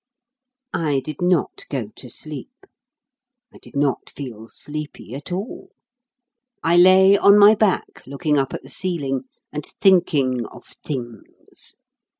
[0.73, 2.65] I did not go to sleep,
[3.53, 5.69] I did not feel sleepy at all,
[6.63, 11.77] I lay on my back, looking up at the ceiling, and thinking of things.